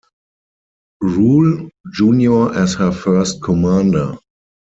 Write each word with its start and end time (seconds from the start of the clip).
Rule, 1.03 1.69
Junior 1.93 2.51
as 2.55 2.73
her 2.73 2.91
first 2.91 3.39
commander. 3.43 4.17